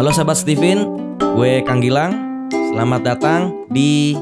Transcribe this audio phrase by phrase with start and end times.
[0.00, 0.80] Halo sahabat Steven,
[1.20, 2.16] gue Kang Gilang.
[2.48, 4.16] Selamat datang di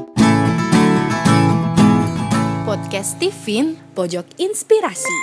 [2.67, 5.15] Podcast Steven Pojok Inspirasi.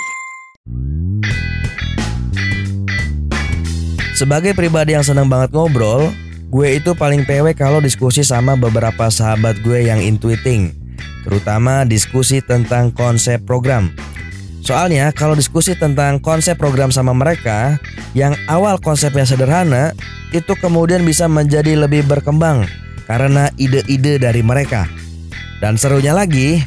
[4.16, 6.08] Sebagai pribadi yang senang banget ngobrol,
[6.48, 10.72] gue itu paling pewe kalau diskusi sama beberapa sahabat gue yang intuiting,
[11.28, 13.92] terutama diskusi tentang konsep program.
[14.66, 17.78] Soalnya kalau diskusi tentang konsep program sama mereka,
[18.18, 19.94] yang awal konsepnya sederhana,
[20.34, 22.66] itu kemudian bisa menjadi lebih berkembang
[23.06, 24.90] karena ide-ide dari mereka.
[25.62, 26.66] Dan serunya lagi,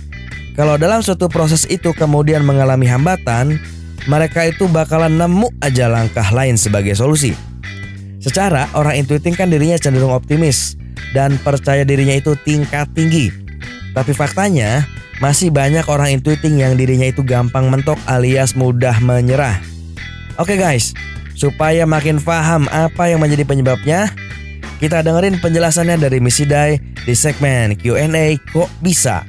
[0.55, 3.59] kalau dalam suatu proses itu kemudian mengalami hambatan,
[4.07, 7.35] mereka itu bakalan nemu aja langkah lain sebagai solusi.
[8.23, 10.79] Secara orang intuiting kan dirinya cenderung optimis
[11.11, 13.27] dan percaya dirinya itu tingkat tinggi.
[13.91, 14.87] Tapi faktanya,
[15.19, 19.59] masih banyak orang intuiting yang dirinya itu gampang mentok alias mudah menyerah.
[20.39, 20.95] Oke guys,
[21.35, 24.07] supaya makin paham apa yang menjadi penyebabnya,
[24.79, 29.27] kita dengerin penjelasannya dari Missy Dai di segmen Q&A Kok Bisa.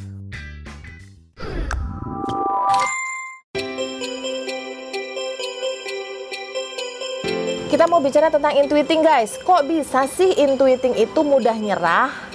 [7.70, 9.38] Kita mau bicara tentang intuiting guys.
[9.42, 12.29] Kok bisa sih intuiting itu mudah nyerah?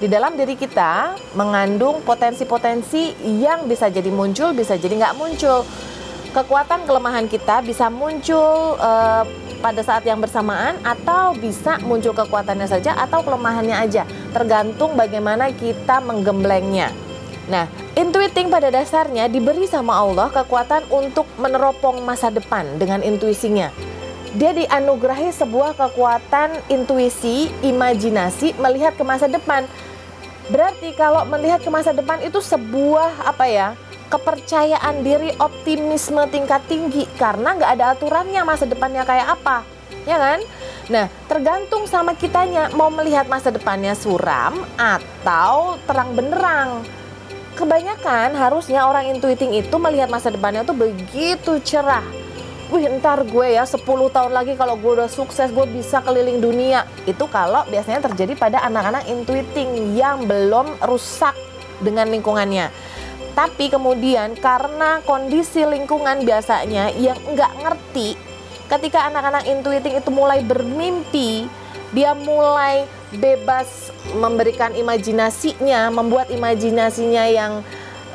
[0.00, 5.60] Di dalam diri kita mengandung potensi-potensi yang bisa jadi muncul, bisa jadi nggak muncul.
[6.32, 9.22] Kekuatan kelemahan kita bisa muncul eh,
[9.60, 14.08] pada saat yang bersamaan atau bisa muncul kekuatannya saja atau kelemahannya aja.
[14.32, 16.88] Tergantung bagaimana kita menggemblengnya.
[17.52, 23.68] Nah, intuiting pada dasarnya diberi sama Allah kekuatan untuk meneropong masa depan dengan intuisinya
[24.30, 29.66] dia dianugerahi sebuah kekuatan intuisi, imajinasi melihat ke masa depan.
[30.50, 33.68] Berarti kalau melihat ke masa depan itu sebuah apa ya?
[34.10, 39.62] kepercayaan diri, optimisme tingkat tinggi karena nggak ada aturannya masa depannya kayak apa,
[40.02, 40.42] ya kan?
[40.90, 46.82] Nah, tergantung sama kitanya mau melihat masa depannya suram atau terang benderang.
[47.54, 52.02] Kebanyakan harusnya orang intuiting itu melihat masa depannya tuh begitu cerah,
[52.70, 56.86] wih ntar gue ya 10 tahun lagi kalau gue udah sukses gue bisa keliling dunia.
[57.04, 61.34] Itu kalau biasanya terjadi pada anak-anak intuiting yang belum rusak
[61.82, 62.70] dengan lingkungannya.
[63.34, 68.30] Tapi kemudian karena kondisi lingkungan biasanya yang nggak ngerti
[68.70, 71.50] ketika anak-anak intuiting itu mulai bermimpi
[71.90, 77.66] dia mulai bebas memberikan imajinasinya membuat imajinasinya yang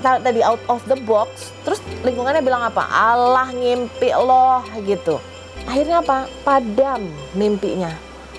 [0.05, 1.49] tadi out of the box.
[1.65, 2.85] Terus lingkungannya bilang apa?
[2.85, 5.17] Allah ngimpi loh gitu.
[5.65, 6.29] Akhirnya apa?
[6.45, 7.89] Padam mimpinya.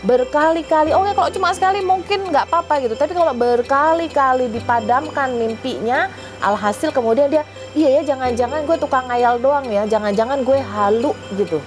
[0.07, 0.95] Berkali-kali.
[0.95, 2.95] Oke kalau cuma sekali mungkin nggak apa-apa gitu.
[2.95, 6.07] Tapi kalau berkali-kali dipadamkan mimpinya
[6.39, 7.43] alhasil kemudian dia
[7.75, 9.83] iya ya jangan-jangan gue tukang ngayal doang ya.
[9.91, 11.59] Jangan-jangan gue halu gitu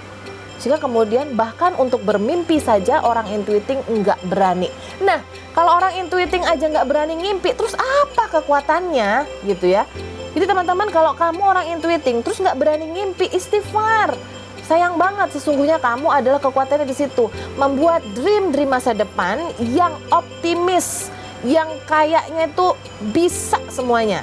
[0.60, 4.68] sehingga kemudian bahkan untuk bermimpi saja orang intuiting nggak berani.
[5.00, 5.24] Nah,
[5.56, 9.88] kalau orang intuiting aja nggak berani ngimpi, terus apa kekuatannya gitu ya?
[10.36, 14.14] Jadi teman-teman kalau kamu orang intuiting terus nggak berani ngimpi, istighfar.
[14.68, 17.26] Sayang banget sesungguhnya kamu adalah kekuatannya di situ.
[17.58, 21.10] Membuat dream-dream masa depan yang optimis,
[21.42, 22.78] yang kayaknya itu
[23.10, 24.22] bisa semuanya.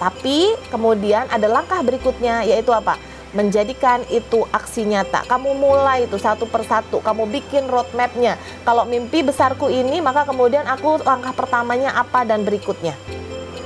[0.00, 2.96] Tapi kemudian ada langkah berikutnya yaitu apa?
[3.32, 5.22] Menjadikan itu aksi nyata.
[5.26, 8.34] Kamu mulai itu satu persatu, kamu bikin roadmapnya.
[8.66, 12.94] Kalau mimpi besarku ini, maka kemudian aku langkah pertamanya apa dan berikutnya.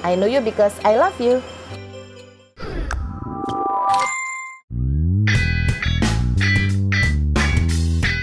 [0.05, 1.41] I know you because I love you.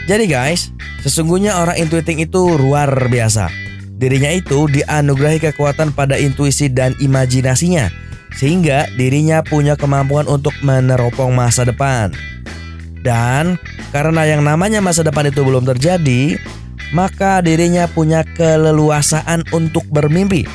[0.06, 0.69] Jadi guys,
[1.08, 3.47] sesungguhnya orang intuiting itu luar biasa.
[3.96, 11.67] Dirinya itu dianugerahi kekuatan pada intuisi dan imajinasinya sehingga dirinya punya kemampuan untuk meneropong masa
[11.67, 12.11] depan.
[13.01, 13.57] Dan
[13.89, 16.37] karena yang namanya masa depan itu belum terjadi,
[16.93, 20.45] maka dirinya punya keleluasaan untuk bermimpi.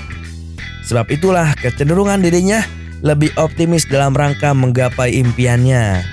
[0.87, 2.62] Sebab itulah kecenderungan dirinya
[3.03, 6.06] lebih optimis dalam rangka menggapai impiannya.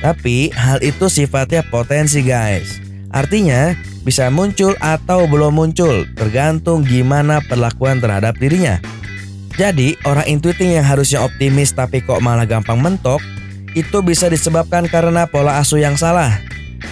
[0.00, 2.80] Tapi hal itu sifatnya potensi guys.
[3.10, 3.74] Artinya
[4.04, 8.80] bisa muncul atau belum muncul tergantung gimana perlakuan terhadap dirinya.
[9.60, 13.20] Jadi, orang intuiting yang harusnya optimis tapi kok malah gampang mentok,
[13.76, 16.32] itu bisa disebabkan karena pola asuh yang salah.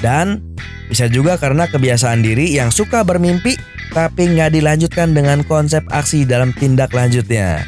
[0.05, 0.45] Dan
[0.93, 3.57] bisa juga karena kebiasaan diri yang suka bermimpi
[3.97, 7.65] tapi nggak dilanjutkan dengan konsep aksi dalam tindak lanjutnya.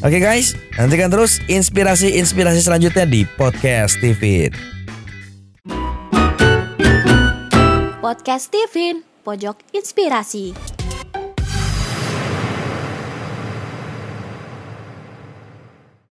[0.00, 4.56] Oke guys, nantikan terus inspirasi-inspirasi selanjutnya di Podcast Steven.
[8.00, 10.81] Podcast Steven Pojok Inspirasi.